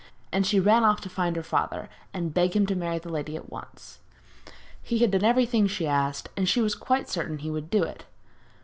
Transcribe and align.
And 0.31 0.47
she 0.47 0.59
ran 0.59 0.83
off 0.83 0.99
to 1.01 1.09
find 1.09 1.35
her 1.35 1.43
father, 1.43 1.87
and 2.11 2.33
beg 2.33 2.55
him 2.55 2.65
to 2.65 2.75
marry 2.75 2.97
the 2.97 3.11
lady 3.11 3.35
at 3.35 3.51
once. 3.51 3.99
He 4.81 4.97
had 4.97 5.11
done 5.11 5.23
everything 5.23 5.67
she 5.67 5.85
asked, 5.85 6.27
and 6.35 6.49
she 6.49 6.59
was 6.59 6.73
quite 6.73 7.07
certain 7.07 7.37
he 7.37 7.51
would 7.51 7.69
do 7.69 7.83
it. 7.83 8.05